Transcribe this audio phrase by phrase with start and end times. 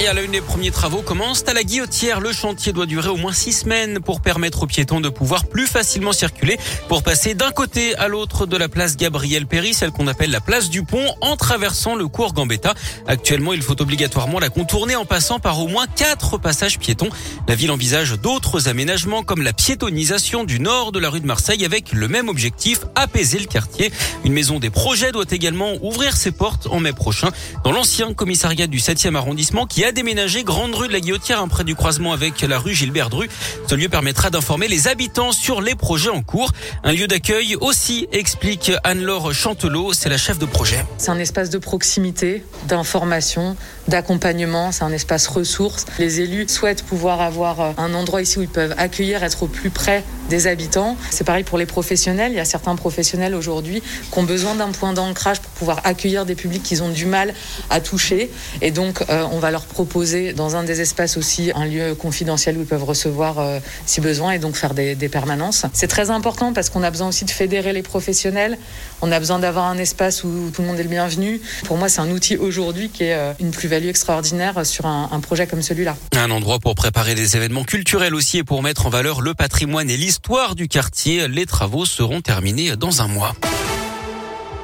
[0.00, 2.18] Et à la une des premiers travaux commencent à la Guillotière.
[2.18, 5.68] Le chantier doit durer au moins six semaines pour permettre aux piétons de pouvoir plus
[5.68, 10.08] facilement circuler pour passer d'un côté à l'autre de la place Gabriel Péry, celle qu'on
[10.08, 12.74] appelle la place du pont, en traversant le cours Gambetta.
[13.06, 17.08] Actuellement, il faut obligatoirement la contourner en passant par au moins quatre passages piétons.
[17.46, 21.64] La ville envisage d'autres aménagements comme la piétonisation du nord de la rue de Marseille
[21.64, 23.92] avec le même objectif, apaiser le quartier.
[24.24, 27.28] Une maison des projets doit également ouvrir ses portes en mai prochain
[27.62, 31.48] dans l'ancien commissariat du 7e arrondissement qui a déménagé Grande Rue de la Guillotière, hein,
[31.48, 33.28] près du croisement avec la rue Gilbert Dru.
[33.68, 36.52] Ce lieu permettra d'informer les habitants sur les projets en cours.
[36.84, 40.84] Un lieu d'accueil aussi, explique Anne-Laure Chantelot, c'est la chef de projet.
[40.96, 43.56] C'est un espace de proximité, d'information,
[43.88, 45.84] d'accompagnement, c'est un espace ressource.
[45.98, 49.48] Les élus souhaitent pouvoir avoir euh, un endroit ici où ils peuvent accueillir, être au
[49.48, 50.96] plus près des habitants.
[51.10, 52.32] C'est pareil pour les professionnels.
[52.32, 56.26] Il y a certains professionnels aujourd'hui qui ont besoin d'un point d'ancrage pour pouvoir accueillir
[56.26, 57.34] des publics qu'ils ont du mal
[57.70, 58.30] à toucher.
[58.62, 62.56] Et donc, euh, on va leur proposer dans un des espaces aussi un lieu confidentiel
[62.56, 65.66] où ils peuvent recevoir euh, si besoin et donc faire des, permanences.
[65.74, 68.56] C'est très important parce qu'on a besoin aussi de fédérer les professionnels.
[69.02, 71.42] On a besoin d'avoir un espace où tout le monde est le bienvenu.
[71.66, 75.20] Pour moi, c'est un outil aujourd'hui qui est euh, une plus-value extraordinaire sur un, un
[75.20, 75.96] projet comme celui-là.
[76.16, 79.90] Un endroit pour préparer des événements culturels aussi et pour mettre en valeur le patrimoine
[79.90, 80.13] et l'histoire
[80.54, 81.28] du quartier.
[81.28, 83.34] Les travaux seront terminés dans un mois.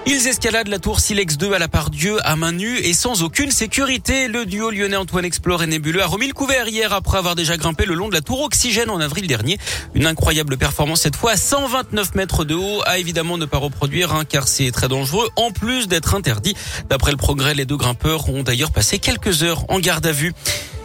[0.06, 3.22] Ils escaladent la tour Silex 2 à la part Dieu à main nue et sans
[3.22, 4.28] aucune sécurité.
[4.28, 7.56] Le duo lyonnais Antoine Explore et Nébuleux a remis le couvert hier après avoir déjà
[7.56, 9.58] grimpé le long de la tour Oxygène en avril dernier.
[9.94, 12.82] Une incroyable performance cette fois à 129 mètres de haut.
[12.86, 16.54] À évidemment ne pas reproduire hein, car c'est très dangereux en plus d'être interdit.
[16.88, 20.32] D'après le progrès, les deux grimpeurs ont d'ailleurs passé quelques heures en garde à vue.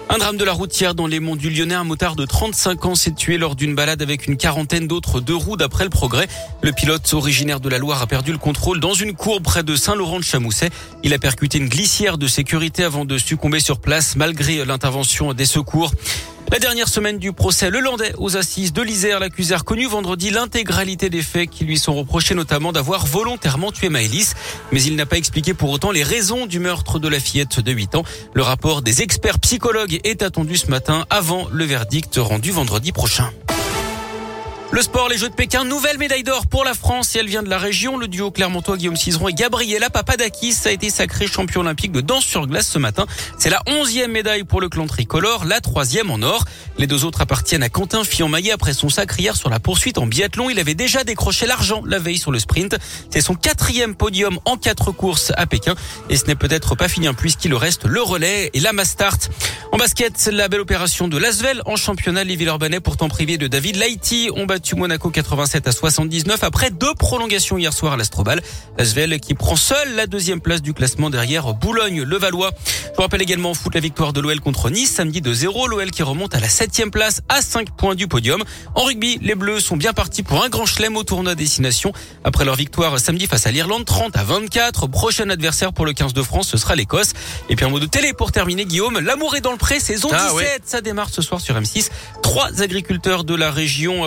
[0.07, 1.73] Un drame de la routière dans les monts du Lyonnais.
[1.73, 5.35] Un motard de 35 ans s'est tué lors d'une balade avec une quarantaine d'autres deux
[5.35, 6.27] roues d'après le progrès.
[6.61, 9.75] Le pilote originaire de la Loire a perdu le contrôle dans une cour près de
[9.75, 10.69] Saint-Laurent-de-Chamousset.
[11.03, 15.45] Il a percuté une glissière de sécurité avant de succomber sur place malgré l'intervention des
[15.45, 15.91] secours.
[16.51, 20.29] La dernière semaine du procès, le Landais aux assises de l'Isère, l'accusé a reconnu vendredi
[20.29, 24.35] l'intégralité des faits qui lui sont reprochés, notamment d'avoir volontairement tué Maëlys.
[24.71, 27.71] Mais il n'a pas expliqué pour autant les raisons du meurtre de la fillette de
[27.71, 28.03] 8 ans.
[28.33, 33.31] Le rapport des experts psychologues est attendu ce matin avant le verdict rendu vendredi prochain.
[34.75, 37.43] Le sport, les Jeux de Pékin, nouvelle médaille d'or pour la France et elle vient
[37.43, 37.95] de la région.
[37.97, 42.25] Le duo Clermontois Guillaume Cizeron et Gabriela Papadakis a été sacré champion olympique de danse
[42.25, 43.05] sur glace ce matin.
[43.39, 46.43] C'est la onzième médaille pour le clan tricolore, la troisième en or.
[46.77, 50.07] Les deux autres appartiennent à Quentin Fillon-Maillet après son sacre hier sur la poursuite en
[50.07, 50.49] biathlon.
[50.49, 52.75] Il avait déjà décroché l'argent la veille sur le sprint.
[53.09, 55.75] C'est son quatrième podium en quatre courses à Pékin
[56.09, 59.19] et ce n'est peut-être pas fini puisqu'il reste le relais et la Mastart.
[59.71, 62.25] En basket, la belle opération de Lasvel en championnat.
[62.25, 64.29] Les Villeurbanais, pourtant privés de David Laïti,
[64.73, 68.41] Monaco 87 à 79 après deux prolongations hier soir à l'Astrobal.
[68.77, 72.51] Lasvel qui prend seul la deuxième place du classement derrière Boulogne-Levallois.
[72.85, 75.67] Je vous rappelle également en foot la victoire de l'OL contre Nice samedi de 0.
[75.67, 78.43] L'OL qui remonte à la septième place à 5 points du podium.
[78.73, 81.91] En rugby, les Bleus sont bien partis pour un grand chelem au tournoi destination.
[82.23, 84.87] Après leur victoire samedi face à l'Irlande 30 à 24.
[84.87, 87.13] Prochain adversaire pour le 15 de France, ce sera l'Écosse.
[87.49, 88.99] Et puis un mot de télé pour terminer, Guillaume.
[88.99, 90.33] L'amour est dans le pré-saison Ah 17.
[90.35, 90.59] ouais.
[90.65, 91.89] Ça démarre ce soir sur M6.
[92.23, 94.03] Trois agriculteurs de la région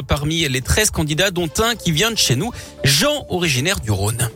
[0.46, 2.52] les 13 candidats, dont un qui vient de chez nous,
[2.84, 4.30] Jean, originaire du Rhône.